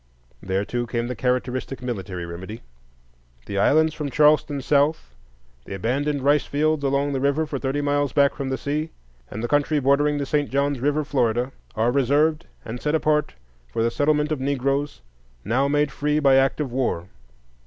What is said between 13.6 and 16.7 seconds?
for the settlement of Negroes now made free by act